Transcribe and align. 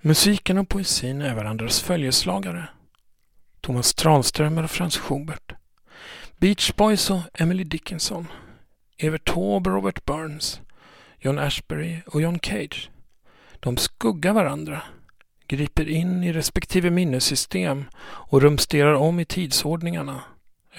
Musiken 0.00 0.58
och 0.58 0.68
poesin 0.68 1.22
är 1.22 1.34
varandras 1.34 1.80
följeslagare. 1.80 2.68
Thomas 3.60 3.94
Tranströmer 3.94 4.62
och 4.62 4.70
Franz 4.70 4.96
Schubert. 4.96 5.52
Beach 6.36 6.72
Boys 6.76 7.10
och 7.10 7.20
Emily 7.34 7.64
Dickinson. 7.64 8.26
Evert 8.98 9.24
Taube 9.24 9.70
och 9.70 9.76
Robert 9.76 10.04
Burns. 10.04 10.60
John 11.18 11.38
Ashbery 11.38 11.96
och 12.06 12.22
John 12.22 12.38
Cage. 12.42 12.90
De 13.60 13.76
skuggar 13.76 14.32
varandra, 14.32 14.82
griper 15.46 15.88
in 15.88 16.24
i 16.24 16.32
respektive 16.32 16.90
minnessystem 16.90 17.84
och 18.04 18.42
rumsterar 18.42 18.94
om 18.94 19.20
i 19.20 19.24
tidsordningarna, 19.24 20.20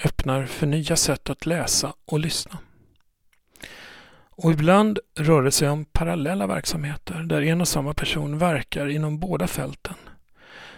öppnar 0.04 0.46
för 0.46 0.66
nya 0.66 0.96
sätt 0.96 1.30
att 1.30 1.46
läsa 1.46 1.92
och 2.04 2.20
lyssna. 2.20 2.58
Och 4.42 4.52
ibland 4.52 4.98
rör 5.16 5.42
det 5.42 5.52
sig 5.52 5.68
om 5.68 5.84
parallella 5.84 6.46
verksamheter 6.46 7.22
där 7.22 7.42
en 7.42 7.60
och 7.60 7.68
samma 7.68 7.94
person 7.94 8.38
verkar 8.38 8.88
inom 8.88 9.18
båda 9.18 9.46
fälten. 9.46 9.94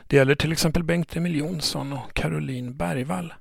Det 0.06 0.16
gäller 0.16 0.34
till 0.34 0.52
exempel 0.52 0.82
Bengt-Emil 0.82 1.36
Jonsson 1.36 1.92
och 1.92 2.14
Caroline 2.14 2.76
Bergvall. 2.76 3.34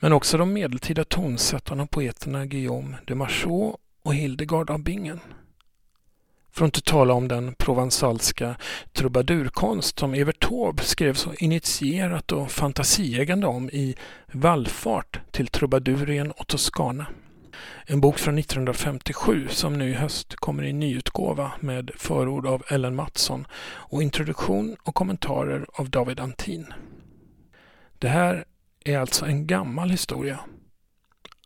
Men 0.00 0.12
också 0.12 0.38
de 0.38 0.52
medeltida 0.52 1.04
tonsättarna 1.04 1.82
och 1.82 1.90
poeterna 1.90 2.46
Guillaume 2.46 2.96
de 3.04 3.14
Marchaux 3.14 3.78
och 4.02 4.14
Hildegard 4.14 4.70
av 4.70 4.82
Bingen. 4.82 5.20
För 6.52 6.64
att 6.64 6.68
inte 6.68 6.90
tala 6.90 7.14
om 7.14 7.28
den 7.28 7.54
provansalska 7.54 8.56
trubadurkonst 8.92 9.98
som 9.98 10.14
Evert 10.14 10.40
Taube 10.40 10.82
skrev 10.82 11.14
så 11.14 11.34
initierat 11.34 12.32
och 12.32 12.50
fantasieggande 12.50 13.46
om 13.46 13.70
i 13.70 13.94
Vallfart 14.32 15.20
till 15.30 15.46
trubadurien 15.46 16.30
och 16.30 16.46
Toscana. 16.46 17.06
En 17.86 18.00
bok 18.00 18.18
från 18.18 18.38
1957 18.38 19.48
som 19.48 19.78
nu 19.78 19.90
i 19.90 19.94
höst 19.94 20.36
kommer 20.36 20.62
i 20.62 20.72
nyutgåva 20.72 21.52
med 21.60 21.90
förord 21.96 22.46
av 22.46 22.62
Ellen 22.68 22.94
Mattsson 22.94 23.46
och 23.64 24.02
introduktion 24.02 24.76
och 24.82 24.94
kommentarer 24.94 25.66
av 25.72 25.90
David 25.90 26.20
Antin. 26.20 26.72
Det 27.98 28.08
här 28.08 28.44
är 28.84 28.98
alltså 28.98 29.26
en 29.26 29.46
gammal 29.46 29.90
historia. 29.90 30.40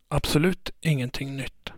Absolut 0.09 0.71
ingenting 0.81 1.37
nytt. 1.37 1.73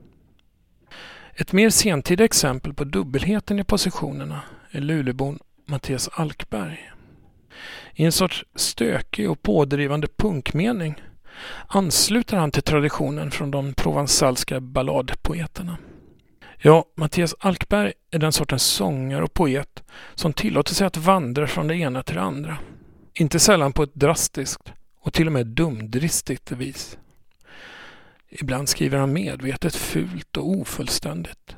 Ett 1.34 1.52
mer 1.52 1.70
sentida 1.70 2.24
exempel 2.24 2.74
på 2.74 2.84
dubbelheten 2.84 3.58
i 3.58 3.64
positionerna 3.64 4.42
är 4.70 4.80
Lulebon 4.80 5.38
Mattias 5.66 6.08
Alkberg. 6.12 6.90
I 7.94 8.04
en 8.04 8.12
sorts 8.12 8.44
stökig 8.54 9.30
och 9.30 9.42
pådrivande 9.42 10.08
punkmening 10.16 11.02
ansluter 11.66 12.36
han 12.36 12.50
till 12.50 12.62
traditionen 12.62 13.30
från 13.30 13.50
de 13.50 13.74
provansalska 13.74 14.60
balladpoeterna. 14.60 15.78
Ja, 16.58 16.84
Mattias 16.96 17.34
Alkberg 17.38 17.92
är 18.10 18.18
den 18.18 18.32
sortens 18.32 18.62
sångare 18.62 19.24
och 19.24 19.34
poet 19.34 19.82
som 20.14 20.32
tillåter 20.32 20.74
sig 20.74 20.86
att 20.86 20.96
vandra 20.96 21.46
från 21.46 21.68
det 21.68 21.76
ena 21.76 22.02
till 22.02 22.14
det 22.14 22.22
andra. 22.22 22.58
Inte 23.14 23.38
sällan 23.38 23.72
på 23.72 23.82
ett 23.82 23.94
drastiskt 23.94 24.72
och 25.00 25.12
till 25.12 25.26
och 25.26 25.32
med 25.32 25.46
dumdristigt 25.46 26.52
vis. 26.52 26.98
Ibland 28.30 28.68
skriver 28.68 28.98
han 28.98 29.12
medvetet 29.12 29.74
fult 29.74 30.36
och 30.36 30.50
ofullständigt. 30.50 31.56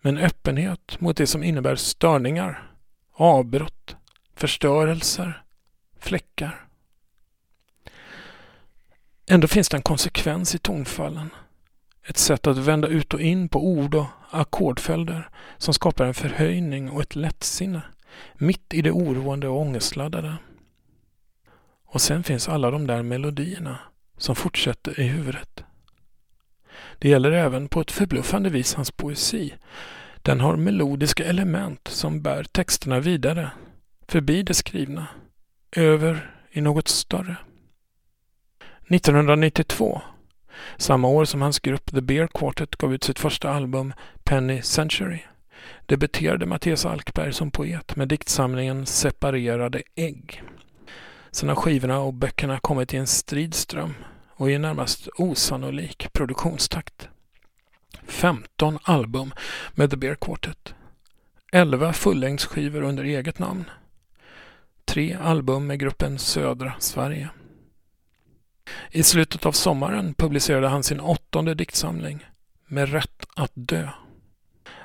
Med 0.00 0.14
en 0.14 0.24
öppenhet 0.24 1.00
mot 1.00 1.16
det 1.16 1.26
som 1.26 1.42
innebär 1.42 1.76
störningar, 1.76 2.72
avbrott, 3.12 3.96
förstörelser, 4.36 5.42
fläckar. 6.00 6.67
Ändå 9.30 9.48
finns 9.48 9.68
det 9.68 9.76
en 9.76 9.82
konsekvens 9.82 10.54
i 10.54 10.58
tonfallen. 10.58 11.30
Ett 12.06 12.16
sätt 12.16 12.46
att 12.46 12.56
vända 12.56 12.88
ut 12.88 13.14
och 13.14 13.20
in 13.20 13.48
på 13.48 13.66
ord 13.66 13.94
och 13.94 14.06
ackordföljder 14.30 15.28
som 15.58 15.74
skapar 15.74 16.04
en 16.04 16.14
förhöjning 16.14 16.90
och 16.90 17.02
ett 17.02 17.16
lättsinne 17.16 17.82
mitt 18.34 18.74
i 18.74 18.82
det 18.82 18.90
oroande 18.90 19.48
och 19.48 19.60
ångestladdade. 19.60 20.36
Och 21.86 22.00
sen 22.00 22.22
finns 22.22 22.48
alla 22.48 22.70
de 22.70 22.86
där 22.86 23.02
melodierna 23.02 23.78
som 24.16 24.36
fortsätter 24.36 25.00
i 25.00 25.02
huvudet. 25.02 25.64
Det 26.98 27.08
gäller 27.08 27.32
även 27.32 27.68
på 27.68 27.80
ett 27.80 27.90
förbluffande 27.90 28.50
vis 28.50 28.74
hans 28.74 28.90
poesi. 28.90 29.54
Den 30.22 30.40
har 30.40 30.56
melodiska 30.56 31.24
element 31.24 31.88
som 31.88 32.22
bär 32.22 32.44
texterna 32.44 33.00
vidare, 33.00 33.50
förbi 34.08 34.42
det 34.42 34.54
skrivna, 34.54 35.06
över 35.76 36.34
i 36.50 36.60
något 36.60 36.88
större. 36.88 37.36
1992, 38.88 40.00
samma 40.76 41.08
år 41.08 41.24
som 41.24 41.42
hans 41.42 41.58
grupp 41.58 41.90
The 41.90 42.00
Bear 42.00 42.26
Quartet 42.26 42.76
gav 42.76 42.94
ut 42.94 43.04
sitt 43.04 43.18
första 43.18 43.50
album 43.50 43.92
Penny 44.24 44.62
Century, 44.62 45.18
debuterade 45.86 46.46
Mattias 46.46 46.86
Alkberg 46.86 47.32
som 47.32 47.50
poet 47.50 47.96
med 47.96 48.08
diktsamlingen 48.08 48.86
Separerade 48.86 49.82
ägg. 49.94 50.42
Sen 51.30 51.48
har 51.48 51.56
skivorna 51.56 52.00
och 52.00 52.14
böckerna 52.14 52.58
kommit 52.58 52.94
i 52.94 52.96
en 52.96 53.06
stridström 53.06 53.94
och 54.30 54.50
i 54.50 54.54
en 54.54 54.62
närmast 54.62 55.08
osannolik 55.16 56.12
produktionstakt. 56.12 57.08
15 58.06 58.78
album 58.82 59.32
med 59.74 59.90
The 59.90 59.96
Bear 59.96 60.14
Quartet. 60.14 60.74
11 61.52 61.92
fullängdsskivor 61.92 62.82
under 62.82 63.04
eget 63.04 63.38
namn. 63.38 63.64
Tre 64.84 65.16
album 65.22 65.66
med 65.66 65.80
gruppen 65.80 66.18
Södra 66.18 66.72
Sverige. 66.78 67.28
I 68.90 69.02
slutet 69.02 69.46
av 69.46 69.52
sommaren 69.52 70.14
publicerade 70.14 70.68
han 70.68 70.82
sin 70.82 71.00
åttonde 71.00 71.54
diktsamling 71.54 72.26
Med 72.66 72.92
rätt 72.92 73.26
att 73.36 73.52
dö. 73.54 73.88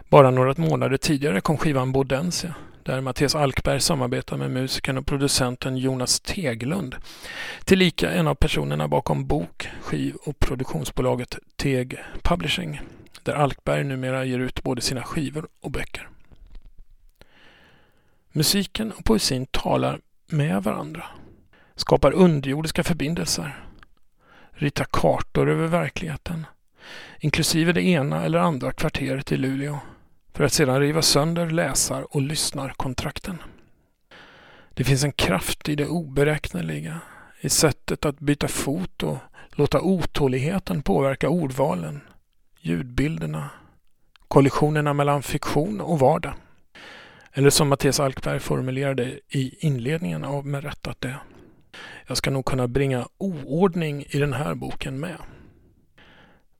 Bara 0.09 0.31
några 0.31 0.53
månader 0.57 0.97
tidigare 0.97 1.41
kom 1.41 1.57
skivan 1.57 1.91
Bodensia 1.91 2.55
där 2.83 3.01
Mattias 3.01 3.35
Alkberg 3.35 3.81
samarbetar 3.81 4.37
med 4.37 4.51
musikern 4.51 4.97
och 4.97 5.05
producenten 5.05 5.77
Jonas 5.77 6.19
Teglund. 6.19 6.95
Tillika 7.65 8.11
en 8.11 8.27
av 8.27 8.35
personerna 8.35 8.87
bakom 8.87 9.27
bok-, 9.27 9.69
skiv 9.81 10.15
och 10.15 10.39
produktionsbolaget 10.39 11.37
Teg 11.55 11.99
Publishing 12.21 12.81
där 13.23 13.33
Alkberg 13.33 13.83
numera 13.83 14.25
ger 14.25 14.39
ut 14.39 14.63
både 14.63 14.81
sina 14.81 15.03
skivor 15.03 15.47
och 15.61 15.71
böcker. 15.71 16.09
Musiken 18.31 18.91
och 18.91 19.05
poesin 19.05 19.45
talar 19.45 19.99
med 20.27 20.63
varandra, 20.63 21.03
skapar 21.75 22.11
underjordiska 22.11 22.83
förbindelser, 22.83 23.62
Rita 24.53 24.85
kartor 24.85 25.49
över 25.49 25.67
verkligheten, 25.67 26.45
inklusive 27.19 27.73
det 27.73 27.81
ena 27.81 28.23
eller 28.23 28.39
andra 28.39 28.71
kvarteret 28.71 29.31
i 29.31 29.37
Luleå 29.37 29.79
för 30.33 30.43
att 30.43 30.53
sedan 30.53 30.79
riva 30.79 31.01
sönder 31.01 31.49
läsar 31.49 32.15
och 32.15 32.21
lyssnarkontrakten. 32.21 33.37
Det 34.73 34.83
finns 34.83 35.03
en 35.03 35.11
kraft 35.11 35.69
i 35.69 35.75
det 35.75 35.87
oberäkneliga, 35.87 36.99
i 37.41 37.49
sättet 37.49 38.05
att 38.05 38.19
byta 38.19 38.47
fot 38.47 39.03
och 39.03 39.17
låta 39.51 39.81
otåligheten 39.81 40.81
påverka 40.81 41.29
ordvalen, 41.29 42.01
ljudbilderna, 42.59 43.49
kollisionerna 44.27 44.93
mellan 44.93 45.23
fiktion 45.23 45.81
och 45.81 45.99
vardag. 45.99 46.33
Eller 47.33 47.49
som 47.49 47.69
Mattias 47.69 47.99
Alkberg 47.99 48.39
formulerade 48.39 49.19
i 49.29 49.65
inledningen 49.65 50.23
av 50.23 50.45
Med 50.45 50.63
rätt 50.63 50.87
att 50.87 51.01
det. 51.01 51.19
Jag 52.07 52.17
ska 52.17 52.31
nog 52.31 52.45
kunna 52.45 52.67
bringa 52.67 53.07
oordning 53.17 54.05
i 54.09 54.19
den 54.19 54.33
här 54.33 54.55
boken 54.55 54.99
med. 54.99 55.17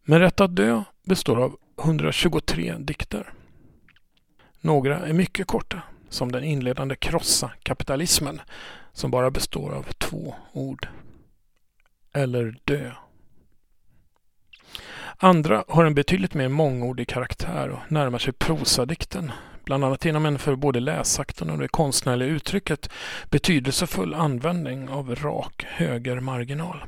Men 0.04 0.20
rätt 0.20 0.42
att 0.42 0.56
dö 0.56 0.84
består 1.04 1.44
av 1.44 1.58
123 1.84 2.76
dikter. 2.80 3.34
Några 4.62 5.00
är 5.00 5.14
mycket 5.14 5.48
korta, 5.48 5.82
som 6.10 6.32
den 6.32 6.44
inledande 6.44 6.96
Krossa 6.96 7.52
kapitalismen 7.64 8.42
som 8.94 9.12
bara 9.12 9.32
består 9.32 9.72
av 9.72 9.84
två 9.84 10.36
ord. 10.54 10.88
Eller 12.14 12.58
dö. 12.64 12.92
Andra 15.18 15.64
har 15.68 15.86
en 15.86 15.96
betydligt 15.96 16.34
mer 16.34 16.50
mångordig 16.50 17.08
karaktär 17.08 17.70
och 17.70 17.92
närmar 17.92 18.20
sig 18.20 18.34
prosadikten, 18.34 19.32
bland 19.64 19.84
annat 19.84 20.06
genom 20.06 20.26
en 20.26 20.40
för 20.40 20.56
både 20.56 20.80
läsakten 20.80 21.50
och 21.50 21.58
det 21.58 21.68
konstnärliga 21.68 22.30
uttrycket 22.30 22.90
betydelsefull 23.30 24.14
användning 24.14 24.90
av 24.90 25.16
rak 25.16 25.66
högermarginal. 25.68 26.84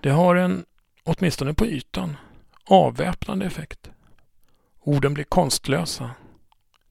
Det 0.00 0.10
har 0.10 0.36
en, 0.36 0.64
åtminstone 1.04 1.54
på 1.54 1.66
ytan, 1.66 2.16
avväpnande 2.64 3.46
effekt. 3.46 3.90
Orden 4.80 5.14
blir 5.14 5.24
konstlösa, 5.24 6.10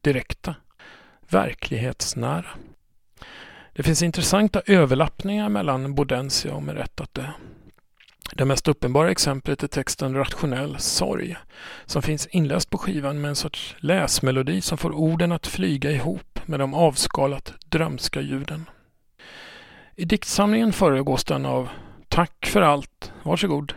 direkta, 0.01 0.55
verklighetsnära. 1.29 2.45
Det 3.73 3.83
finns 3.83 4.03
intressanta 4.03 4.61
överlappningar 4.65 5.49
mellan 5.49 5.95
Bodensia 5.95 6.53
och 6.53 6.63
Med 6.63 6.75
rätt 6.75 7.01
att 7.01 7.13
dö. 7.13 7.25
Det 8.33 8.45
mest 8.45 8.67
uppenbara 8.67 9.11
exemplet 9.11 9.63
är 9.63 9.67
texten 9.67 10.15
Rationell 10.15 10.79
sorg 10.79 11.35
som 11.85 12.01
finns 12.01 12.27
inläst 12.27 12.69
på 12.69 12.77
skivan 12.77 13.21
med 13.21 13.29
en 13.29 13.35
sorts 13.35 13.75
läsmelodi 13.79 14.61
som 14.61 14.77
får 14.77 14.91
orden 14.91 15.31
att 15.31 15.47
flyga 15.47 15.91
ihop 15.91 16.39
med 16.45 16.59
de 16.59 16.73
avskalat 16.73 17.53
drömska 17.65 18.21
ljuden. 18.21 18.69
I 19.95 20.05
diktsamlingen 20.05 20.73
föregås 20.73 21.23
den 21.23 21.45
av 21.45 21.69
Tack 22.07 22.45
för 22.45 22.61
allt, 22.61 23.11
varsågod. 23.23 23.73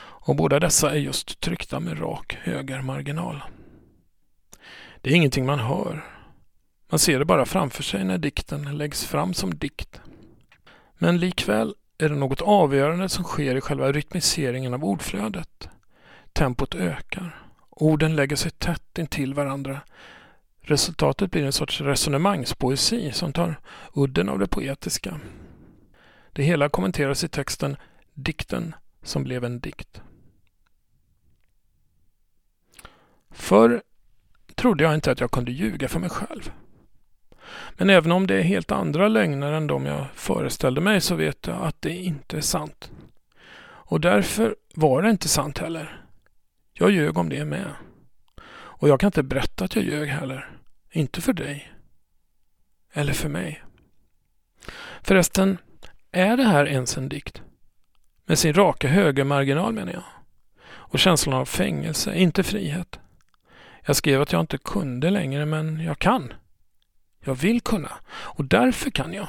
Och 0.00 0.36
båda 0.36 0.60
dessa 0.60 0.90
är 0.90 0.96
just 0.96 1.40
tryckta 1.40 1.80
med 1.80 2.00
rak 2.00 2.38
högermarginal. 2.42 3.42
Det 5.00 5.10
är 5.10 5.14
ingenting 5.14 5.46
man 5.46 5.58
hör. 5.58 6.04
Man 6.90 6.98
ser 6.98 7.18
det 7.18 7.24
bara 7.24 7.44
framför 7.44 7.82
sig 7.82 8.04
när 8.04 8.18
dikten 8.18 8.78
läggs 8.78 9.04
fram 9.04 9.34
som 9.34 9.54
dikt. 9.54 10.00
Men 10.98 11.18
likväl 11.18 11.74
är 11.98 12.08
det 12.08 12.14
något 12.14 12.40
avgörande 12.40 13.08
som 13.08 13.24
sker 13.24 13.54
i 13.54 13.60
själva 13.60 13.92
rytmiseringen 13.92 14.74
av 14.74 14.84
ordflödet. 14.84 15.68
Tempot 16.32 16.74
ökar. 16.74 17.44
Orden 17.70 18.16
lägger 18.16 18.36
sig 18.36 18.50
tätt 18.50 18.98
intill 18.98 19.34
varandra. 19.34 19.80
Resultatet 20.60 21.30
blir 21.30 21.44
en 21.44 21.52
sorts 21.52 21.80
resonemangspoesi 21.80 23.12
som 23.12 23.32
tar 23.32 23.60
udden 23.94 24.28
av 24.28 24.38
det 24.38 24.46
poetiska. 24.46 25.20
Det 26.32 26.42
hela 26.42 26.68
kommenteras 26.68 27.24
i 27.24 27.28
texten 27.28 27.76
Dikten 28.14 28.74
som 29.02 29.24
blev 29.24 29.44
en 29.44 29.60
dikt. 29.60 30.02
Förr 33.30 33.82
trodde 34.54 34.84
jag 34.84 34.94
inte 34.94 35.10
att 35.10 35.20
jag 35.20 35.30
kunde 35.30 35.52
ljuga 35.52 35.88
för 35.88 36.00
mig 36.00 36.10
själv. 36.10 36.52
Men 37.72 37.90
även 37.90 38.12
om 38.12 38.26
det 38.26 38.34
är 38.34 38.42
helt 38.42 38.72
andra 38.72 39.08
lögner 39.08 39.52
än 39.52 39.66
de 39.66 39.86
jag 39.86 40.06
föreställde 40.14 40.80
mig 40.80 41.00
så 41.00 41.14
vet 41.14 41.46
jag 41.46 41.62
att 41.62 41.82
det 41.82 41.92
inte 41.92 42.36
är 42.36 42.40
sant. 42.40 42.90
Och 43.90 44.00
därför 44.00 44.56
var 44.74 45.02
det 45.02 45.10
inte 45.10 45.28
sant 45.28 45.58
heller. 45.58 46.04
Jag 46.72 46.90
ljög 46.90 47.18
om 47.18 47.28
det 47.28 47.44
med. 47.44 47.72
Och 48.50 48.88
jag 48.88 49.00
kan 49.00 49.08
inte 49.08 49.22
berätta 49.22 49.64
att 49.64 49.76
jag 49.76 49.84
ljög 49.84 50.08
heller. 50.08 50.50
Inte 50.90 51.20
för 51.20 51.32
dig. 51.32 51.72
Eller 52.92 53.12
för 53.12 53.28
mig. 53.28 53.62
Förresten, 55.02 55.58
är 56.12 56.36
det 56.36 56.42
här 56.42 56.66
ens 56.66 56.96
en 56.96 57.08
dikt? 57.08 57.42
Med 58.26 58.38
sin 58.38 58.54
raka 58.54 58.88
högermarginal 58.88 59.72
menar 59.72 59.92
jag. 59.92 60.04
Och 60.68 60.98
känslan 60.98 61.34
av 61.34 61.44
fängelse, 61.44 62.14
inte 62.14 62.42
frihet. 62.42 62.98
Jag 63.86 63.96
skrev 63.96 64.22
att 64.22 64.32
jag 64.32 64.40
inte 64.40 64.58
kunde 64.58 65.10
längre, 65.10 65.46
men 65.46 65.80
jag 65.80 65.98
kan. 65.98 66.32
Jag 67.28 67.34
vill 67.34 67.60
kunna 67.60 67.92
och 68.10 68.44
därför 68.44 68.90
kan 68.90 69.14
jag. 69.14 69.28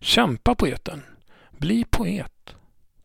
Kämpa 0.00 0.54
poeten. 0.54 1.02
Bli 1.50 1.84
poet. 1.90 2.54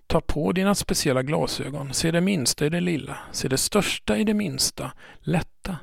Ta 0.08 0.22
på 0.22 0.52
dina 0.52 0.76
speciella 0.76 1.24
glasögon. 1.24 1.94
Se 1.94 2.12
det 2.12 2.22
minsta 2.22 2.66
i 2.66 2.70
det 2.70 2.82
lilla. 2.82 3.18
Se 3.32 3.48
det 3.48 3.58
största 3.58 4.18
i 4.18 4.24
det 4.24 4.34
minsta. 4.34 4.92
Lätta. 5.20 5.78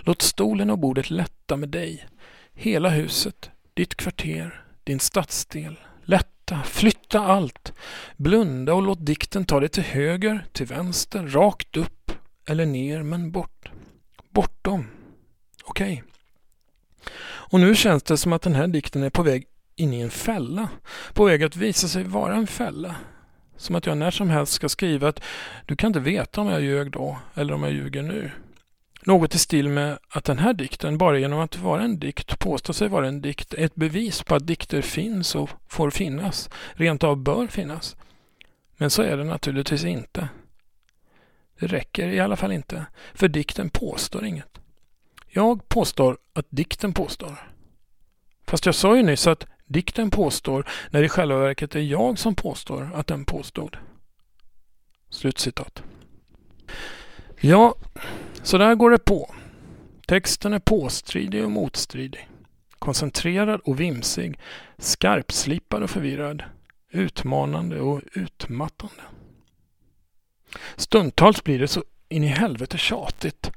Låt 0.00 0.22
stolen 0.22 0.70
och 0.70 0.78
bordet 0.78 1.10
lätta 1.10 1.56
med 1.56 1.68
dig. 1.68 2.06
Hela 2.52 2.88
huset, 2.88 3.50
ditt 3.74 3.94
kvarter, 3.94 4.64
din 4.84 5.00
stadsdel. 5.00 5.78
Lätta, 6.04 6.62
flytta 6.62 7.20
allt. 7.20 7.72
Blunda 8.16 8.74
och 8.74 8.82
låt 8.82 9.06
dikten 9.06 9.44
ta 9.44 9.60
dig 9.60 9.68
till 9.68 9.82
höger, 9.82 10.46
till 10.52 10.66
vänster, 10.66 11.26
rakt 11.26 11.76
upp 11.76 12.12
eller 12.46 12.66
ner 12.66 13.02
men 13.02 13.32
bort. 13.32 13.70
Bortom. 14.30 14.86
Okej. 15.64 15.92
Okay. 15.92 16.11
Och 17.24 17.60
nu 17.60 17.74
känns 17.74 18.02
det 18.02 18.16
som 18.16 18.32
att 18.32 18.42
den 18.42 18.54
här 18.54 18.66
dikten 18.66 19.02
är 19.02 19.10
på 19.10 19.22
väg 19.22 19.46
in 19.76 19.92
i 19.92 20.00
en 20.00 20.10
fälla. 20.10 20.68
På 21.12 21.24
väg 21.24 21.42
att 21.42 21.56
visa 21.56 21.88
sig 21.88 22.04
vara 22.04 22.34
en 22.34 22.46
fälla. 22.46 22.94
Som 23.56 23.74
att 23.74 23.86
jag 23.86 23.98
när 23.98 24.10
som 24.10 24.30
helst 24.30 24.52
ska 24.52 24.68
skriva 24.68 25.08
att 25.08 25.20
du 25.66 25.76
kan 25.76 25.86
inte 25.86 26.00
veta 26.00 26.40
om 26.40 26.48
jag 26.48 26.62
ljög 26.62 26.90
då 26.90 27.18
eller 27.34 27.54
om 27.54 27.62
jag 27.62 27.72
ljuger 27.72 28.02
nu. 28.02 28.30
Något 29.04 29.34
i 29.34 29.38
stil 29.38 29.68
med 29.68 29.98
att 30.08 30.24
den 30.24 30.38
här 30.38 30.54
dikten 30.54 30.98
bara 30.98 31.18
genom 31.18 31.40
att 31.40 31.58
vara 31.58 31.82
en 31.82 31.98
dikt, 31.98 32.38
påstå 32.38 32.72
sig 32.72 32.88
vara 32.88 33.08
en 33.08 33.22
dikt, 33.22 33.54
är 33.54 33.64
ett 33.64 33.74
bevis 33.74 34.22
på 34.22 34.34
att 34.34 34.46
dikter 34.46 34.82
finns 34.82 35.34
och 35.34 35.50
får 35.68 35.90
finnas, 35.90 36.50
rent 36.72 37.04
av 37.04 37.16
bör 37.16 37.46
finnas. 37.46 37.96
Men 38.76 38.90
så 38.90 39.02
är 39.02 39.16
det 39.16 39.24
naturligtvis 39.24 39.84
inte. 39.84 40.28
Det 41.58 41.66
räcker 41.66 42.08
i 42.08 42.20
alla 42.20 42.36
fall 42.36 42.52
inte, 42.52 42.86
för 43.14 43.28
dikten 43.28 43.70
påstår 43.70 44.24
inget. 44.24 44.61
Jag 45.34 45.68
påstår 45.68 46.18
att 46.32 46.46
dikten 46.50 46.92
påstår. 46.92 47.52
Fast 48.46 48.66
jag 48.66 48.74
sa 48.74 48.96
ju 48.96 49.02
nyss 49.02 49.26
att 49.26 49.46
dikten 49.66 50.10
påstår 50.10 50.68
när 50.90 51.00
det 51.00 51.06
i 51.06 51.08
själva 51.08 51.38
verket 51.38 51.74
är 51.74 51.80
jag 51.80 52.18
som 52.18 52.34
påstår 52.34 52.90
att 52.94 53.06
den 53.06 53.24
påstod. 53.24 53.76
Slutcitat. 55.10 55.82
Ja, 57.40 57.74
så 58.42 58.58
där 58.58 58.74
går 58.74 58.90
det 58.90 58.98
på. 58.98 59.34
Texten 60.06 60.52
är 60.52 60.58
påstridig 60.58 61.44
och 61.44 61.50
motstridig. 61.50 62.28
Koncentrerad 62.78 63.60
och 63.64 63.80
vimsig. 63.80 64.38
Skarpslipad 64.78 65.82
och 65.82 65.90
förvirrad. 65.90 66.44
Utmanande 66.90 67.80
och 67.80 68.00
utmattande. 68.12 69.02
Stundtals 70.76 71.44
blir 71.44 71.58
det 71.58 71.68
så 71.68 71.84
in 72.08 72.24
i 72.24 72.26
helvete 72.26 72.78
tjatigt. 72.78 73.50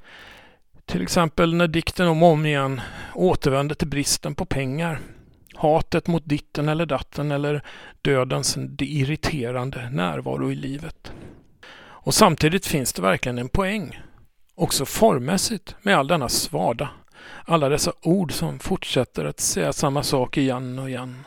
Till 0.85 1.01
exempel 1.01 1.53
när 1.55 1.67
dikten 1.67 2.07
om 2.07 2.23
och 2.23 2.29
om 2.29 2.45
igen 2.45 2.81
återvänder 3.13 3.75
till 3.75 3.87
bristen 3.87 4.35
på 4.35 4.45
pengar. 4.45 4.99
Hatet 5.55 6.07
mot 6.07 6.25
ditten 6.25 6.69
eller 6.69 6.85
datten 6.85 7.31
eller 7.31 7.61
dödens 8.01 8.57
irriterande 8.79 9.89
närvaro 9.89 10.51
i 10.51 10.55
livet. 10.55 11.11
Och 11.77 12.13
samtidigt 12.13 12.65
finns 12.65 12.93
det 12.93 13.01
verkligen 13.01 13.37
en 13.37 13.49
poäng, 13.49 14.01
också 14.55 14.85
formmässigt, 14.85 15.75
med 15.81 15.97
all 15.97 16.07
denna 16.07 16.29
svada. 16.29 16.89
Alla 17.45 17.69
dessa 17.69 17.93
ord 18.01 18.31
som 18.31 18.59
fortsätter 18.59 19.25
att 19.25 19.39
säga 19.39 19.73
samma 19.73 20.03
sak 20.03 20.37
igen 20.37 20.79
och 20.79 20.89
igen. 20.89 21.23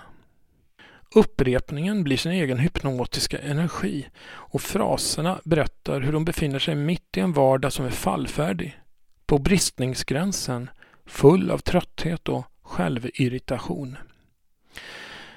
Upprepningen 1.15 2.05
blir 2.05 2.17
sin 2.17 2.33
egen 2.33 2.59
hypnotiska 2.59 3.39
energi 3.39 4.09
och 4.29 4.63
fraserna 4.63 5.41
berättar 5.45 6.01
hur 6.01 6.13
de 6.13 6.25
befinner 6.25 6.59
sig 6.59 6.75
mitt 6.75 7.17
i 7.17 7.21
en 7.21 7.33
vardag 7.33 7.73
som 7.73 7.87
är 7.87 7.91
fallfärdig 7.91 8.81
på 9.29 9.39
bristningsgränsen, 9.39 10.71
full 11.07 11.51
av 11.51 11.59
trötthet 11.59 12.29
och 12.29 12.45
självirritation. 12.63 13.97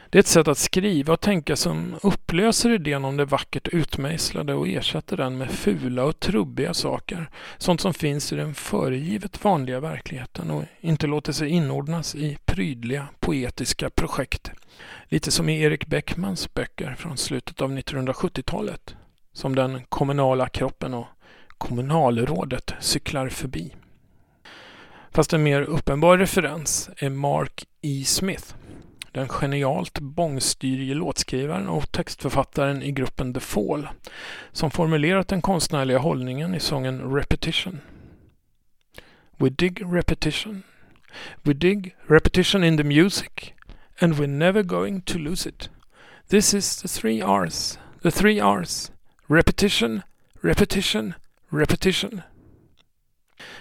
Det 0.10 0.18
är 0.18 0.20
ett 0.20 0.28
sätt 0.28 0.48
att 0.48 0.58
skriva 0.58 1.14
och 1.14 1.22
tänka 1.22 1.56
som 1.56 1.96
upplöser 2.04 2.70
idén 2.70 3.06
om 3.06 3.18
det 3.18 3.26
vackert 3.26 3.68
utmejslade 3.68 4.54
och 4.54 4.68
ersätter 4.68 5.18
den 5.18 5.38
med 5.38 5.52
fula 5.52 6.04
och 6.04 6.20
trubbiga 6.20 6.74
saker. 6.74 7.30
Sånt 7.58 7.82
som 7.82 7.94
finns 7.94 8.34
i 8.34 8.36
den 8.36 8.54
föregivet 8.54 9.44
vanliga 9.44 9.80
verkligheten 9.80 10.52
och 10.52 10.64
inte 10.82 11.08
låter 11.08 11.34
sig 11.34 11.50
inordnas 11.50 12.16
i 12.16 12.38
prydliga 12.46 13.08
poetiska 13.20 13.90
projekt. 13.90 14.52
Lite 15.06 15.32
som 15.32 15.50
i 15.50 15.62
Erik 15.62 15.88
Beckmans 15.88 16.54
böcker 16.54 16.96
från 16.98 17.18
slutet 17.18 17.62
av 17.62 17.72
1970-talet. 17.72 18.96
Som 19.34 19.56
Den 19.56 19.82
kommunala 19.90 20.50
kroppen 20.50 20.94
och 20.94 21.08
Kommunalrådet 21.62 22.74
cyklar 22.80 23.30
förbi. 23.30 23.76
Fast 25.14 25.34
en 25.34 25.44
mer 25.44 25.62
uppenbar 25.62 26.18
referens 26.18 26.90
är 26.98 27.10
Mark 27.10 27.66
E. 27.82 28.04
Smith. 28.06 28.56
Den 29.12 29.30
genialt 29.30 30.00
bångstyrige 30.00 30.94
låtskrivaren 30.94 31.68
och 31.68 31.92
textförfattaren 31.92 32.84
i 32.84 32.92
gruppen 32.92 33.34
The 33.34 33.40
Fall 33.40 33.90
som 34.52 34.72
formulerat 34.72 35.28
den 35.28 35.42
konstnärliga 35.42 35.98
hållningen 35.98 36.56
i 36.56 36.60
sången 36.60 37.16
Repetition. 37.16 37.82
We 39.38 39.50
dig 39.50 39.74
repetition. 39.82 40.64
We 41.42 41.54
dig 41.54 41.96
repetition 42.08 42.64
in 42.64 42.78
the 42.78 42.84
music 42.84 43.54
and 44.00 44.14
we're 44.14 44.38
never 44.38 44.64
going 44.64 45.02
to 45.02 45.18
lose 45.18 45.50
it. 45.50 45.70
This 46.30 46.54
is 46.54 46.82
the 46.82 46.88
three 46.88 47.22
R's. 47.22 47.80
The 48.02 48.12
three 48.12 48.40
R's. 48.40 48.92
Repetition, 49.28 50.02
repetition, 50.42 51.14
repetition. 51.50 52.22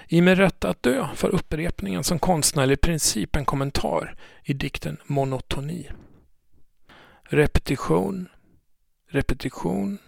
I 0.09 0.21
Med 0.21 0.39
rätt 0.39 0.65
att 0.65 0.83
dö 0.83 1.09
för 1.15 1.29
upprepningen 1.29 2.05
som 2.05 2.19
konstnärlig 2.19 2.81
princip 2.81 3.37
en 3.37 3.45
kommentar 3.45 4.17
i 4.43 4.53
dikten 4.53 4.97
Monotoni. 5.05 5.91
Repetition, 7.23 8.29
repetition, 9.09 9.99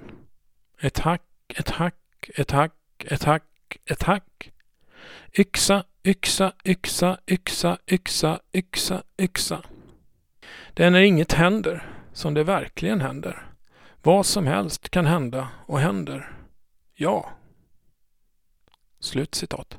ett 0.80 0.98
hack, 0.98 1.22
ett 1.48 1.70
hack, 1.70 2.30
ett 2.34 2.50
hack, 2.50 2.72
ett 2.98 3.24
hack, 3.24 3.78
ett 3.84 4.02
hack. 4.02 4.52
Yxa, 5.38 5.84
yxa, 6.04 6.52
yxa, 6.64 7.18
yxa, 7.26 7.78
yxa, 7.86 8.40
yxa, 8.52 9.02
yxa. 9.18 9.62
Det 10.74 10.84
är 10.84 10.90
när 10.90 11.00
inget 11.00 11.32
händer 11.32 11.86
som 12.12 12.34
det 12.34 12.44
verkligen 12.44 13.00
händer. 13.00 13.46
Vad 14.02 14.26
som 14.26 14.46
helst 14.46 14.88
kan 14.88 15.06
hända 15.06 15.48
och 15.66 15.80
händer. 15.80 16.32
Ja. 16.94 17.30
Slutcitat. 19.12 19.78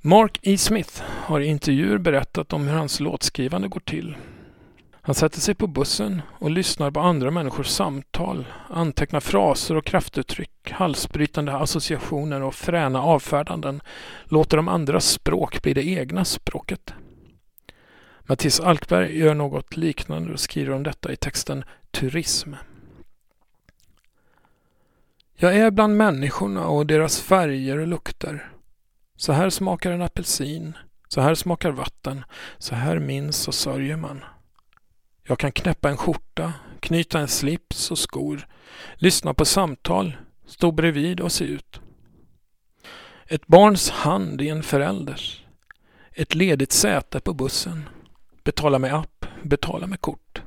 Mark 0.00 0.38
E. 0.42 0.58
Smith 0.58 1.02
har 1.02 1.40
i 1.40 1.46
intervjuer 1.46 1.98
berättat 1.98 2.52
om 2.52 2.66
hur 2.66 2.76
hans 2.76 3.00
låtskrivande 3.00 3.68
går 3.68 3.80
till. 3.80 4.16
Han 4.92 5.14
sätter 5.14 5.40
sig 5.40 5.54
på 5.54 5.66
bussen 5.66 6.22
och 6.38 6.50
lyssnar 6.50 6.90
på 6.90 7.00
andra 7.00 7.30
människors 7.30 7.66
samtal, 7.66 8.46
antecknar 8.68 9.20
fraser 9.20 9.76
och 9.76 9.84
kraftuttryck, 9.84 10.70
halsbrytande 10.70 11.56
associationer 11.56 12.42
och 12.42 12.54
fräna 12.54 13.02
avfärdanden, 13.02 13.80
låter 14.24 14.56
de 14.56 14.68
andras 14.68 15.06
språk 15.06 15.62
bli 15.62 15.74
det 15.74 15.86
egna 15.86 16.24
språket. 16.24 16.94
Mattias 18.20 18.60
Alkberg 18.60 19.18
gör 19.18 19.34
något 19.34 19.76
liknande 19.76 20.32
och 20.32 20.40
skriver 20.40 20.72
om 20.72 20.82
detta 20.82 21.12
i 21.12 21.16
texten 21.16 21.64
Turism. 21.90 22.54
Jag 25.42 25.56
är 25.56 25.70
bland 25.70 25.96
människorna 25.96 26.66
och 26.66 26.86
deras 26.86 27.20
färger 27.20 27.78
och 27.78 27.86
lukter. 27.86 28.52
Så 29.16 29.32
här 29.32 29.50
smakar 29.50 29.90
en 29.92 30.02
apelsin. 30.02 30.76
Så 31.08 31.20
här 31.20 31.34
smakar 31.34 31.70
vatten, 31.70 32.24
så 32.58 32.74
här 32.74 32.98
minns 32.98 33.48
och 33.48 33.54
sörjer 33.54 33.96
man. 33.96 34.24
Jag 35.22 35.38
kan 35.38 35.52
knäppa 35.52 35.90
en 35.90 35.96
skjorta, 35.96 36.52
knyta 36.80 37.18
en 37.18 37.28
slips 37.28 37.90
och 37.90 37.98
skor, 37.98 38.46
lyssna 38.94 39.34
på 39.34 39.44
samtal, 39.44 40.16
stå 40.46 40.72
bredvid 40.72 41.20
och 41.20 41.32
se 41.32 41.44
ut. 41.44 41.80
Ett 43.26 43.46
barns 43.46 43.90
hand 43.90 44.42
i 44.42 44.48
en 44.48 44.62
förälders. 44.62 45.44
Ett 46.12 46.34
ledigt 46.34 46.72
säte 46.72 47.20
på 47.20 47.34
bussen. 47.34 47.88
Betala 48.44 48.78
med 48.78 48.94
app, 48.94 49.26
betala 49.42 49.86
med 49.86 50.00
kort. 50.00 50.42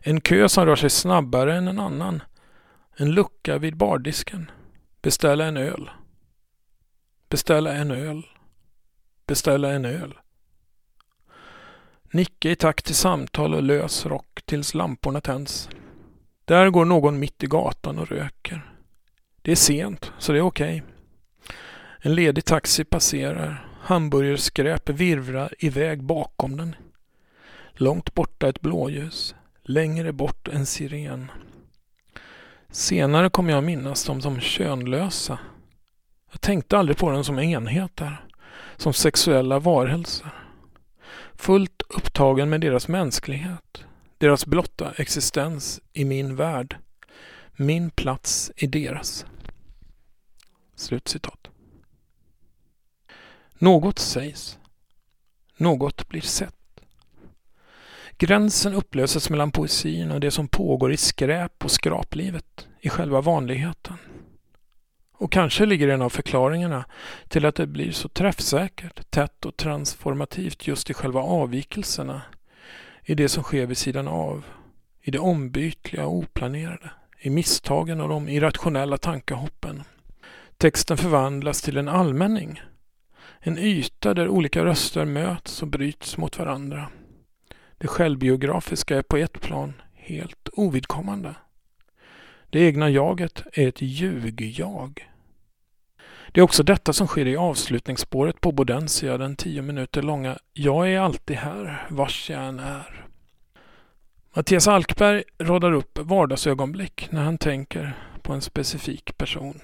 En 0.00 0.20
kö 0.20 0.48
som 0.48 0.66
rör 0.66 0.76
sig 0.76 0.90
snabbare 0.90 1.56
än 1.56 1.68
en 1.68 1.78
annan. 1.78 2.22
En 2.96 3.10
lucka 3.10 3.58
vid 3.58 3.76
bardisken. 3.76 4.50
Beställa 5.02 5.44
en 5.44 5.56
öl. 5.56 5.90
Beställa 7.28 7.72
en 7.72 7.90
öl. 7.90 8.22
Beställa 9.26 9.72
en 9.72 9.84
öl. 9.84 10.14
Nicka 12.10 12.50
i 12.50 12.56
takt 12.56 12.84
till 12.84 12.94
samtal 12.94 13.54
och 13.54 13.62
lös 13.62 14.06
rock 14.06 14.42
tills 14.44 14.74
lamporna 14.74 15.20
tänds. 15.20 15.68
Där 16.44 16.70
går 16.70 16.84
någon 16.84 17.18
mitt 17.18 17.42
i 17.42 17.46
gatan 17.46 17.98
och 17.98 18.08
röker. 18.08 18.72
Det 19.42 19.52
är 19.52 19.56
sent, 19.56 20.12
så 20.18 20.32
det 20.32 20.38
är 20.38 20.42
okej. 20.42 20.82
Okay. 20.82 20.94
En 22.00 22.14
ledig 22.14 22.44
taxi 22.44 22.84
passerar. 22.84 23.68
Hamburgerskräp 23.80 24.90
virvlar 24.90 25.54
iväg 25.58 26.02
bakom 26.02 26.56
den. 26.56 26.76
Långt 27.72 28.14
borta 28.14 28.48
ett 28.48 28.60
blåljus. 28.60 29.34
Längre 29.62 30.12
bort 30.12 30.48
en 30.48 30.66
siren. 30.66 31.30
Senare 32.74 33.30
kommer 33.30 33.50
jag 33.50 33.58
att 33.58 33.64
minnas 33.64 34.04
dem 34.04 34.20
som 34.20 34.40
könlösa. 34.40 35.38
Jag 36.30 36.40
tänkte 36.40 36.78
aldrig 36.78 36.98
på 36.98 37.10
dem 37.10 37.24
som 37.24 37.38
enheter. 37.38 38.26
Som 38.76 38.92
sexuella 38.92 39.58
varelser. 39.58 40.30
Fullt 41.34 41.82
upptagen 41.88 42.50
med 42.50 42.60
deras 42.60 42.88
mänsklighet. 42.88 43.84
Deras 44.18 44.46
blotta 44.46 44.92
existens 44.96 45.80
i 45.92 46.04
min 46.04 46.36
värld. 46.36 46.76
Min 47.56 47.90
plats 47.90 48.52
i 48.56 48.66
deras. 48.66 49.26
Slutcitat. 50.76 51.48
Något 53.58 53.98
sägs. 53.98 54.58
Något 55.56 56.08
blir 56.08 56.20
sett. 56.20 56.63
Gränsen 58.18 58.74
upplöses 58.74 59.30
mellan 59.30 59.50
poesin 59.50 60.10
och 60.10 60.20
det 60.20 60.30
som 60.30 60.48
pågår 60.48 60.92
i 60.92 60.96
skräp 60.96 61.64
och 61.64 61.70
skraplivet, 61.70 62.68
i 62.80 62.88
själva 62.88 63.20
vanligheten. 63.20 63.96
Och 65.12 65.32
kanske 65.32 65.66
ligger 65.66 65.88
en 65.88 66.02
av 66.02 66.10
förklaringarna 66.10 66.84
till 67.28 67.46
att 67.46 67.54
det 67.54 67.66
blir 67.66 67.92
så 67.92 68.08
träffsäkert, 68.08 69.10
tätt 69.10 69.44
och 69.44 69.56
transformativt 69.56 70.66
just 70.66 70.90
i 70.90 70.94
själva 70.94 71.20
avvikelserna, 71.20 72.22
i 73.04 73.14
det 73.14 73.28
som 73.28 73.42
sker 73.42 73.66
vid 73.66 73.78
sidan 73.78 74.08
av, 74.08 74.44
i 75.02 75.10
det 75.10 75.18
ombytliga 75.18 76.06
och 76.06 76.14
oplanerade, 76.14 76.90
i 77.20 77.30
misstagen 77.30 78.00
och 78.00 78.08
de 78.08 78.28
irrationella 78.28 78.98
tankehoppen. 78.98 79.82
Texten 80.56 80.96
förvandlas 80.96 81.62
till 81.62 81.76
en 81.76 81.88
allmänning 81.88 82.60
en 83.46 83.58
yta 83.58 84.14
där 84.14 84.28
olika 84.28 84.64
röster 84.64 85.04
möts 85.04 85.62
och 85.62 85.68
bryts 85.68 86.16
mot 86.16 86.38
varandra. 86.38 86.88
Det 87.84 87.88
självbiografiska 87.88 88.98
är 88.98 89.02
på 89.02 89.16
ett 89.16 89.40
plan 89.40 89.72
helt 89.94 90.48
ovidkommande. 90.52 91.34
Det 92.50 92.60
egna 92.60 92.90
jaget 92.90 93.42
är 93.52 93.68
ett 93.68 93.82
ljug-jag. 93.82 95.10
Det 96.32 96.40
är 96.40 96.44
också 96.44 96.62
detta 96.62 96.92
som 96.92 97.06
sker 97.06 97.26
i 97.26 97.36
avslutningsspåret 97.36 98.40
på 98.40 98.52
Bodensia, 98.52 99.18
den 99.18 99.36
tio 99.36 99.62
minuter 99.62 100.02
långa 100.02 100.38
Jag 100.52 100.92
är 100.92 100.98
alltid 101.00 101.36
här, 101.36 101.86
vars 101.90 102.30
jag 102.30 102.44
än 102.44 102.58
är. 102.58 103.06
Mattias 104.36 104.68
Alkberg 104.68 105.22
radar 105.38 105.72
upp 105.72 105.98
vardagsögonblick 105.98 107.08
när 107.10 107.22
han 107.22 107.38
tänker 107.38 107.98
på 108.22 108.32
en 108.32 108.40
specifik 108.40 109.18
person. 109.18 109.60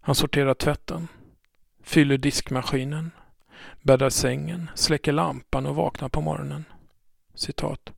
Han 0.00 0.14
sorterar 0.14 0.54
tvätten. 0.54 1.08
Fyller 1.82 2.18
diskmaskinen. 2.18 3.10
Bäddar 3.82 4.10
sängen, 4.10 4.70
släcker 4.74 5.12
lampan 5.12 5.66
och 5.66 5.76
vaknar 5.76 6.08
på 6.08 6.20
morgonen. 6.20 6.64
Citat. 7.34 7.92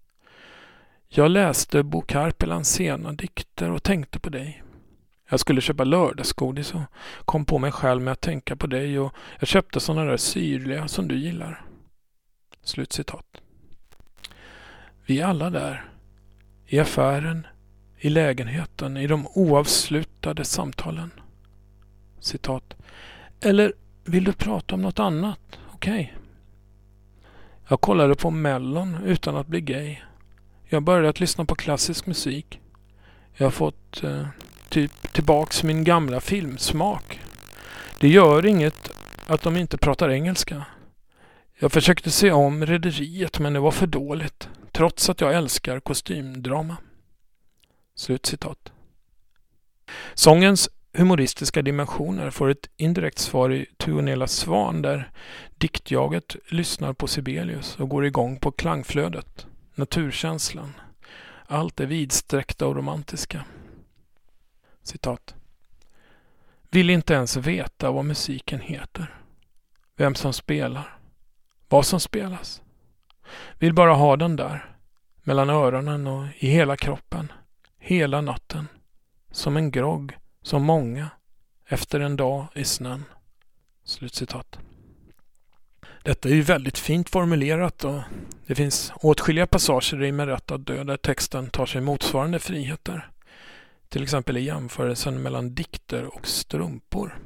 Jag 1.09 1.31
läste 1.31 1.83
Bo 1.83 2.03
Karpelans 2.03 2.73
sena 2.73 3.13
dikter 3.13 3.71
och 3.71 3.83
tänkte 3.83 4.19
på 4.19 4.31
dig. 4.31 4.63
Jag 5.29 5.41
skulle 5.41 5.61
köpa 5.61 5.85
lördagsgodis 5.85 6.75
och 6.75 6.83
kom 7.25 7.45
på 7.45 7.59
mig 7.59 7.73
själv 7.73 8.03
med 8.03 8.13
att 8.13 8.21
tänka 8.21 8.57
på 8.57 8.67
dig 8.67 8.99
och 8.99 9.15
jag 9.39 9.49
köpte 9.49 9.81
sådana 9.81 10.11
där 10.11 10.17
syrliga 10.17 10.89
som 10.89 11.09
du 11.09 11.19
gillar. 11.19 11.65
Slutcitat. 12.63 13.27
Vi 15.07 15.21
är 15.21 15.27
alla 15.27 15.51
där. 15.51 15.85
I 16.67 16.79
affären, 16.79 17.47
i 17.99 18.09
lägenheten, 18.09 18.97
i 18.97 19.07
de 19.07 19.27
oavslutade 19.35 20.45
samtalen. 20.45 21.11
Citat. 22.21 22.75
Eller 23.41 23.73
vill 24.05 24.25
du 24.25 24.33
prata 24.33 24.75
om 24.75 24.83
något 24.83 24.99
annat? 24.99 25.59
Okej. 25.73 26.13
Okay. 26.13 26.24
Jag 27.69 27.81
kollade 27.81 28.15
på 28.15 28.31
Mellon 28.31 28.97
utan 29.05 29.37
att 29.37 29.47
bli 29.47 29.61
gay. 29.61 29.97
Jag 30.69 30.83
började 30.83 31.09
att 31.09 31.21
lyssna 31.21 31.45
på 31.45 31.55
klassisk 31.55 32.07
musik. 32.07 32.61
Jag 33.35 33.47
har 33.47 33.51
fått 33.51 34.03
eh, 34.03 34.27
typ 34.69 35.13
tillbaks 35.13 35.63
min 35.63 35.85
gamla 35.85 36.21
filmsmak. 36.21 37.21
Det 38.01 38.09
gör 38.09 38.47
inget 38.47 38.91
att 39.27 39.43
de 39.43 39.57
inte 39.57 39.79
pratar 39.79 40.11
engelska. 40.11 40.65
Jag 41.59 41.73
försökte 41.73 42.11
se 42.11 42.33
om 42.33 42.67
Rederiet 42.67 43.39
men 43.39 43.53
det 43.53 43.61
var 43.61 43.71
för 43.71 43.87
dåligt. 43.87 44.49
Trots 44.73 45.09
att 45.09 45.21
jag 45.21 45.35
älskar 45.35 45.81
kostymdrama. 45.81 46.77
Slutcitat. 47.97 48.73
Sångens 50.15 50.69
humoristiska 50.95 51.63
dimensioner 51.63 52.31
får 52.31 52.49
ett 52.49 52.69
indirekt 52.77 53.19
svar 53.19 53.53
i 53.53 53.67
Tuonela 53.77 54.27
Svan 54.27 54.83
där 54.83 55.11
diktjaget 55.55 56.37
lyssnar 56.49 56.93
på 56.93 57.07
Sibelius 57.07 57.77
och 57.77 57.89
går 57.89 58.07
igång 58.07 58.39
på 58.39 58.53
klangflödet, 58.53 59.47
naturkänslan. 59.75 60.73
Allt 61.47 61.81
är 61.81 61.87
vidsträckta 61.87 62.67
och 62.67 62.77
romantiska. 62.77 63.45
Citat. 64.83 65.35
Vill 66.71 66.91
inte 66.91 67.15
ens 67.15 67.37
veta 67.37 67.91
vad 67.91 68.05
musiken 68.05 68.61
heter. 68.61 69.15
Vem 69.97 70.15
som 70.15 70.33
spelar. 70.33 70.99
Vad 71.69 71.87
som 71.87 72.01
spelas. 72.01 72.63
Vill 73.59 73.75
bara 73.75 73.95
ha 73.95 74.17
den 74.17 74.37
där. 74.37 74.77
Mellan 75.23 75.51
öronen 75.51 76.07
och 76.07 76.27
i 76.39 76.49
hela 76.49 76.77
kroppen. 76.77 77.33
Hela 77.79 78.21
natten. 78.21 78.69
Som 79.31 79.57
en 79.57 79.71
grogg 79.71 80.17
som 80.45 80.63
många 80.63 81.11
efter 81.69 82.01
en 82.01 82.17
dag 82.17 82.47
i 82.55 82.65
snön. 82.65 83.05
Slutcitat. 83.85 84.59
Detta 86.03 86.29
är 86.29 86.33
ju 86.33 86.43
väldigt 86.43 86.79
fint 86.79 87.11
formulerat 87.11 87.85
och 87.85 88.01
det 88.47 88.55
finns 88.55 88.93
åtskilliga 88.97 89.47
passager 89.47 90.03
i 90.03 90.13
Med 90.13 90.29
rätt 90.29 90.51
att 90.51 90.67
dö 90.67 90.85
där 90.85 90.97
texten 90.97 91.51
tar 91.51 91.67
sig 91.67 91.81
motsvarande 91.81 92.39
friheter. 92.39 93.11
Till 93.89 94.03
exempel 94.03 94.37
i 94.37 94.41
jämförelsen 94.41 95.23
mellan 95.23 95.55
dikter 95.55 96.05
och 96.05 96.27
strumpor. 96.27 97.19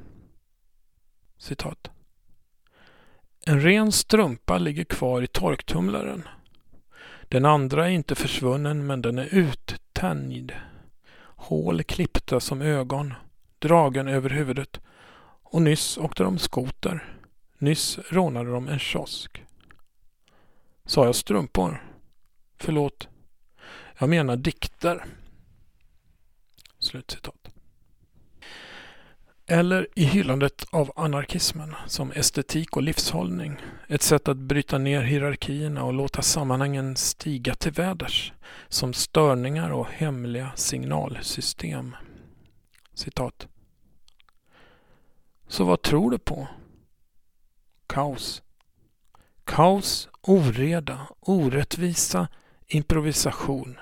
Citat. 1.38 1.90
En 3.46 3.60
ren 3.60 3.92
strumpa 3.92 4.58
ligger 4.58 4.84
kvar 4.84 5.22
i 5.22 5.26
torktumlaren. 5.26 6.28
Den 7.28 7.44
andra 7.44 7.86
är 7.86 7.90
inte 7.90 8.14
försvunnen 8.14 8.86
men 8.86 9.02
den 9.02 9.18
är 9.18 9.34
uttänjd 9.34 10.52
hål 11.38 11.82
klippta 11.82 12.40
som 12.40 12.62
ögon, 12.62 13.14
dragen 13.58 14.08
över 14.08 14.30
huvudet. 14.30 14.80
Och 15.42 15.62
nyss 15.62 15.98
åkte 15.98 16.22
de 16.22 16.38
skoter. 16.38 17.18
Nyss 17.58 17.98
rånade 18.10 18.50
de 18.50 18.68
en 18.68 18.78
kiosk. 18.78 19.44
Sa 20.84 21.04
jag 21.04 21.14
strumpor? 21.14 21.82
Förlåt. 22.58 23.08
Jag 23.98 24.08
menar 24.08 24.36
dikter. 24.36 25.04
Slutcitat. 26.78 27.48
Eller 29.50 29.88
i 29.94 30.04
hyllandet 30.04 30.64
av 30.70 30.92
anarkismen 30.96 31.74
som 31.86 32.12
estetik 32.12 32.76
och 32.76 32.82
livshållning. 32.82 33.56
Ett 33.88 34.02
sätt 34.02 34.28
att 34.28 34.36
bryta 34.36 34.78
ner 34.78 35.02
hierarkierna 35.02 35.84
och 35.84 35.92
låta 35.92 36.22
sammanhangen 36.22 36.96
stiga 36.96 37.54
till 37.54 37.72
väders 37.72 38.32
som 38.68 38.92
störningar 38.92 39.70
och 39.70 39.86
hemliga 39.86 40.52
signalsystem. 40.54 41.96
Citat. 42.94 43.48
Så 45.46 45.64
vad 45.64 45.82
tror 45.82 46.10
du 46.10 46.18
på? 46.18 46.48
Kaos. 47.86 48.42
Kaos, 49.44 50.08
oreda, 50.20 51.06
orättvisa, 51.20 52.28
improvisation. 52.66 53.78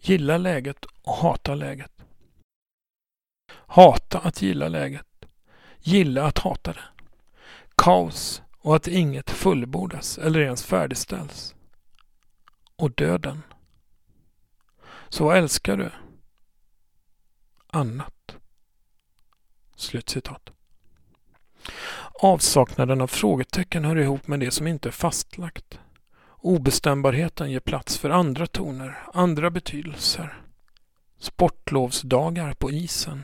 Gilla 0.00 0.38
läget 0.38 0.84
och 0.84 1.14
hata 1.14 1.54
läget. 1.54 1.95
Hata 3.52 4.18
att 4.18 4.42
gilla 4.42 4.68
läget. 4.68 5.06
Gilla 5.80 6.24
att 6.26 6.38
hata 6.38 6.72
det. 6.72 6.84
Kaos, 7.76 8.42
och 8.66 8.76
att 8.76 8.88
inget 8.88 9.30
fullbordas 9.30 10.18
eller 10.18 10.40
ens 10.40 10.64
färdigställs. 10.64 11.54
Och 12.76 12.90
döden. 12.90 13.42
Så 15.08 15.24
vad 15.24 15.36
älskar 15.36 15.76
du? 15.76 15.90
Annat. 17.66 18.36
Slutcitat. 19.76 20.50
Avsaknaden 22.14 23.00
av 23.00 23.06
frågetecken 23.06 23.84
hör 23.84 23.96
ihop 23.96 24.26
med 24.26 24.40
det 24.40 24.50
som 24.50 24.66
inte 24.66 24.88
är 24.88 24.92
fastlagt. 24.92 25.78
Obestämbarheten 26.28 27.50
ger 27.50 27.60
plats 27.60 27.98
för 27.98 28.10
andra 28.10 28.46
toner, 28.46 28.98
andra 29.14 29.50
betydelser. 29.50 30.42
Sportlovsdagar 31.18 32.52
på 32.52 32.70
isen. 32.70 33.22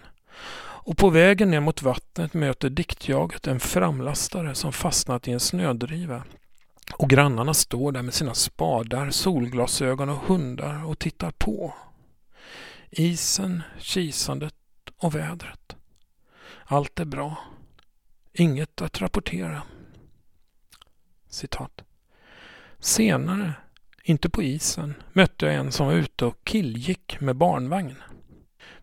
Och 0.85 0.97
på 0.97 1.11
vägen 1.11 1.51
ner 1.51 1.61
mot 1.61 1.83
vattnet 1.83 2.35
möter 2.35 2.71
diktjaget 2.71 3.47
en 3.47 3.61
framlastare 3.61 4.55
som 4.55 4.73
fastnat 4.73 5.29
i 5.29 5.33
en 5.33 5.41
snödriva. 5.41 6.25
Och 6.93 7.11
grannarna 7.11 7.55
står 7.55 7.93
där 7.93 8.03
med 8.03 8.15
sina 8.15 8.35
spadar, 8.35 9.11
solglasögon 9.11 10.09
och 10.09 10.17
hundar 10.17 10.87
och 10.87 10.99
tittar 10.99 11.31
på. 11.31 11.75
Isen, 12.91 13.63
kisandet 13.79 14.55
och 14.97 15.15
vädret. 15.15 15.77
Allt 16.65 17.01
är 17.01 17.05
bra. 17.05 17.37
Inget 18.33 18.83
att 18.83 19.01
rapportera. 19.01 19.63
Citat. 21.29 21.85
Senare, 22.79 23.55
inte 24.05 24.31
på 24.31 24.43
isen, 24.43 24.95
mötte 25.13 25.47
jag 25.47 25.55
en 25.55 25.73
som 25.73 25.87
var 25.87 25.95
ute 25.95 26.25
och 26.25 26.45
killgick 26.45 27.21
med 27.21 27.37
barnvagn. 27.37 27.97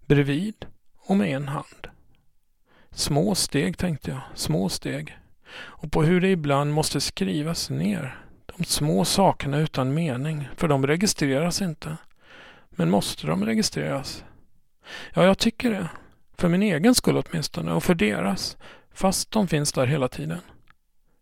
Bredvid 0.05 0.65
och 1.09 1.17
med 1.17 1.35
en 1.35 1.47
hand. 1.47 1.87
Små 2.91 3.35
steg 3.35 3.77
tänkte 3.77 4.11
jag, 4.11 4.21
små 4.35 4.69
steg. 4.69 5.17
Och 5.51 5.91
på 5.91 6.03
hur 6.03 6.21
det 6.21 6.29
ibland 6.29 6.73
måste 6.73 7.01
skrivas 7.01 7.69
ner. 7.69 8.19
De 8.57 8.63
små 8.63 9.05
sakerna 9.05 9.57
utan 9.57 9.93
mening, 9.93 10.49
för 10.57 10.67
de 10.67 10.87
registreras 10.87 11.61
inte. 11.61 11.97
Men 12.69 12.89
måste 12.89 13.27
de 13.27 13.45
registreras? 13.45 14.23
Ja, 15.13 15.23
jag 15.23 15.37
tycker 15.37 15.71
det. 15.71 15.89
För 16.37 16.49
min 16.49 16.63
egen 16.63 16.95
skull 16.95 17.23
åtminstone 17.25 17.71
och 17.71 17.83
för 17.83 17.95
deras. 17.95 18.57
Fast 18.93 19.31
de 19.31 19.47
finns 19.47 19.73
där 19.73 19.85
hela 19.85 20.07
tiden. 20.07 20.41